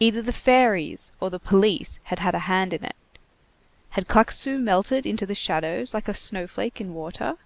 [0.00, 2.96] Either the fairies or the police had had a hand in it.
[3.90, 7.38] Had Claquesous melted into the shadows like a snow flake in water?